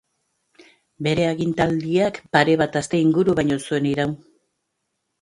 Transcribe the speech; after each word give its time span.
Bere 1.07 1.27
agintaldiak 1.33 2.19
pare 2.39 2.57
bat 2.65 2.81
aste 2.85 3.05
inguru 3.05 3.39
baino 3.43 3.63
ez 3.63 3.67
zuen 3.71 3.91
iraun. 3.95 4.21